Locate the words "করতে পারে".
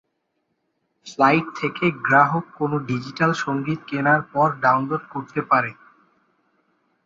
5.13-5.71